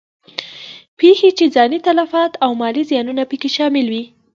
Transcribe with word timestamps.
پېښې 0.99 1.29
چې 1.37 1.45
ځاني 1.55 1.77
تلفات 1.87 2.31
او 2.43 2.51
مالي 2.61 2.83
زیانونه 2.89 3.23
په 3.29 3.35
کې 3.41 3.49
شامل 3.57 3.85
وي. 3.93 4.03